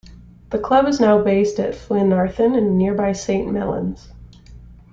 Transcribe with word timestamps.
The 0.49 0.57
club 0.57 0.87
is 0.87 0.99
now 0.99 1.21
based 1.21 1.59
at 1.59 1.75
Llwynarthen 1.75 2.57
in 2.57 2.75
nearby 2.75 3.11
Saint 3.11 3.51
Mellons. 3.51 4.09